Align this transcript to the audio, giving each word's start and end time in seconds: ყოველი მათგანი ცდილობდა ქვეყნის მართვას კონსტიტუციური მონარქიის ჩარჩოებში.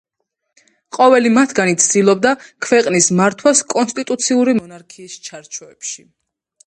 ყოველი 0.97 1.31
მათგანი 1.33 1.75
ცდილობდა 1.83 2.31
ქვეყნის 2.67 3.09
მართვას 3.19 3.63
კონსტიტუციური 3.75 4.57
მონარქიის 4.63 5.19
ჩარჩოებში. 5.29 6.09